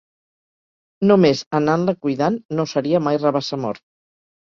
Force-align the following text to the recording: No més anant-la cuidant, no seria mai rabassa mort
No 1.11 1.17
més 1.27 1.45
anant-la 1.61 1.97
cuidant, 2.07 2.41
no 2.61 2.69
seria 2.75 3.07
mai 3.11 3.25
rabassa 3.25 3.65
mort 3.65 3.91